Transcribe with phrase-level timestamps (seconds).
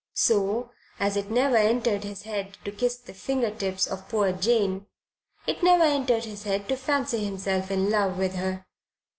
[0.15, 4.87] So, as it never entered his head to kiss the finger tips of poor Jane,
[5.45, 8.65] it never entered his head to fancy himself in love with her.